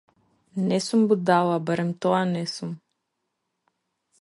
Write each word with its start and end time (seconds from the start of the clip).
Не 0.69 0.77
сум 0.85 1.01
будала, 1.11 1.55
барем 1.67 1.91
тоа 2.01 2.21
не 2.33 2.43
сум. 2.53 2.71